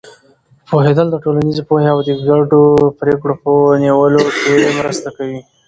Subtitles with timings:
[0.69, 2.63] پوهېدل د ټولنیزې پوهې او د ګډو
[2.99, 3.51] پرېکړو په
[3.83, 5.39] نیولو کې مرسته کوي.